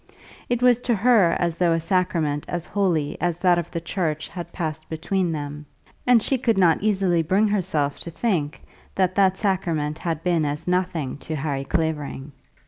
It 0.49 0.63
was 0.63 0.81
to 0.89 0.95
her 0.95 1.33
as 1.39 1.57
though 1.57 1.73
a 1.73 1.79
sacrament 1.79 2.45
as 2.49 2.65
holy 2.65 3.21
as 3.21 3.37
that 3.37 3.59
of 3.59 3.69
the 3.69 3.79
church 3.79 4.29
had 4.29 4.51
passed 4.51 4.89
between 4.89 5.31
them, 5.31 5.67
and 6.07 6.23
she 6.23 6.39
could 6.39 6.57
not 6.57 6.81
easily 6.81 7.21
bring 7.21 7.47
herself 7.47 7.99
to 7.99 8.09
think 8.09 8.63
that 8.95 9.13
that 9.13 9.37
sacrament 9.37 9.99
had 9.99 10.23
been 10.23 10.43
as 10.43 10.67
nothing 10.67 11.19
to 11.19 11.35
Harry 11.35 11.65
Clavering. 11.65 12.31